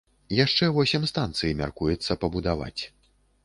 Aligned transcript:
Яшчэ 0.37 0.69
восем 0.77 1.05
станцый 1.11 1.55
мяркуецца 1.61 2.21
пабудаваць. 2.25 2.79